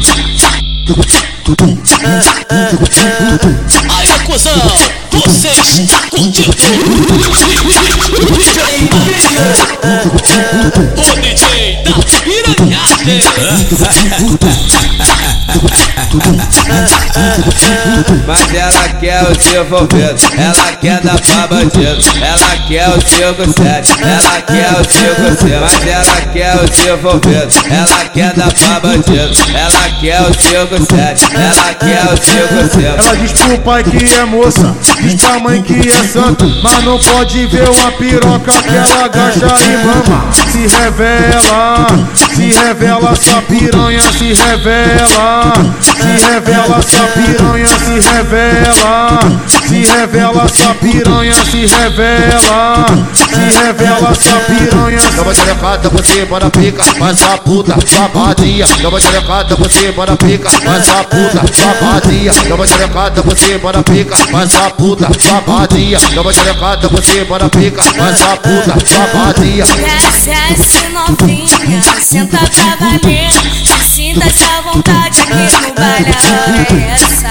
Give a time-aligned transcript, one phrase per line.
[0.00, 0.48] 在在，
[0.86, 1.43] 给我在。
[3.90, 4.52] Aí, cuzão,
[5.12, 6.54] você está contigo.
[10.96, 13.22] O DJ da piranhagem.
[18.26, 23.92] Mas ela quer o seu envolvido, ela quer dar pra bandido, ela quer o 57,
[24.02, 29.36] ela quer o 57, mas ela quer o seu envolvido, ela quer dar pra bandido,
[29.54, 32.86] ela quer o 57, ela quer o 57.
[32.86, 36.98] Ela diz pro pai que é moça, diz pra mãe que é santo, mas não
[36.98, 40.32] pode ver uma piroca que ela agacha e mama.
[40.50, 41.86] Se revela,
[42.34, 49.18] se revela, sua piranha se revela, se revela, sua piranha se revela,
[49.66, 54.12] se revela, sua piranha se revela, se revela,
[54.46, 54.83] piranha.
[55.16, 58.66] Dama xerecada por cima da pica, faz a puta, safadinha.
[58.82, 62.32] Dama xerecada por cima da pica, faz a puta, safadinha.
[62.48, 65.98] Dama xerecada por cima da pica, faz a puta, safadinha.
[66.14, 69.64] Dama xerecada por cima da pica, faz a puta, safadinha.
[70.24, 77.28] Desce novinha, senta pra valer Se sinta essa vontade aqui no baile é essa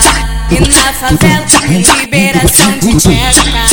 [0.52, 1.46] E na favela,
[2.00, 3.66] liberação de tcheca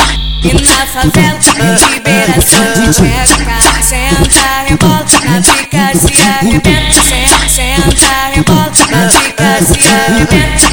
[0.42, 1.99] E na favela, liberação
[2.38, 10.68] de tcheca Senta, rebola, na pica se arrebenta Senta, senta, rebola, na pica se arrebenta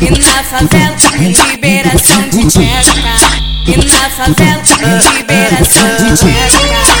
[0.00, 3.14] E na favela, em liberação de tcheca
[3.66, 6.98] E na favela, em liberação de tcheca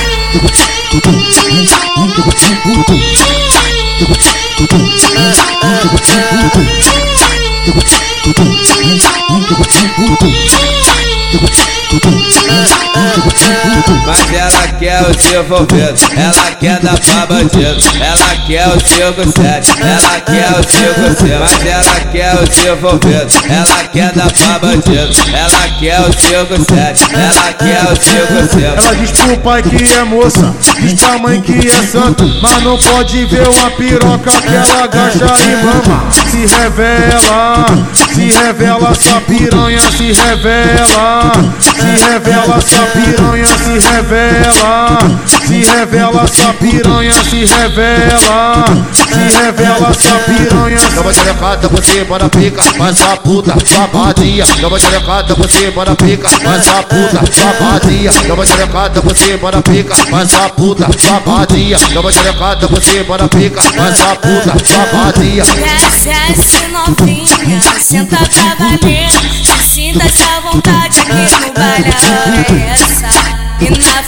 [14.06, 19.70] Mas ela quer o seu envolvido, ela quer dar pra bandido, ela quer o 57,
[19.80, 25.14] ela quer o 57, mas ela quer o seu envolvido, ela quer dar pra bandido,
[25.32, 28.78] ela quer o 57, ela quer o 57.
[28.78, 32.78] Ela diz pro pai que é moça, diz pra mãe que é santo, mas não
[32.78, 36.08] pode ver uma piroca que ela agacha e mama.
[36.30, 37.66] Se revela,
[38.14, 46.54] se revela, sua piranha se revela, se revela, sua piranha se revela, se revela, sua
[46.54, 50.78] piranha se revela, se revela, sua piranha.
[50.94, 54.44] Dama xerecada por cima da pica, faz a puta, safadinha.
[54.60, 58.12] Dama xerecada por cima da pica, faz a puta, safadinha.
[58.26, 61.78] Dama xerecada por cima da pica, faz a puta, safadinha.
[61.92, 65.44] Dama xerecada por cima da pica, faz a puta, safadinha.
[65.44, 73.37] Desce novinha, senta pra valer Se sinta essa vontade aqui no baile a é essa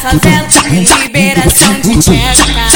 [0.01, 2.67] favela, em liberação de tcheca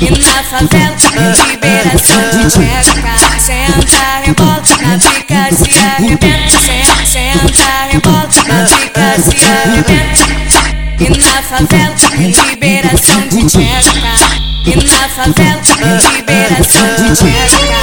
[0.00, 6.58] E na favela, em liberação de tcheca Senta, rebola, na pica se arrebenta
[7.06, 10.26] Senta, rebola, na pica se arrebenta
[10.98, 14.14] E na favela, liberação de tcheca
[14.66, 15.62] E na favela,
[16.16, 17.82] liberação de tcheca